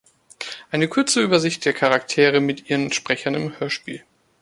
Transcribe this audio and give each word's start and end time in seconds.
Eine 0.71 0.87
kurze 0.87 1.21
Übersicht 1.21 1.63
der 1.63 1.73
Charaktere 1.73 2.39
mit 2.39 2.67
ihren 2.71 2.91
Sprechern 2.91 3.35
im 3.35 3.59
Hörspiel. 3.59 4.01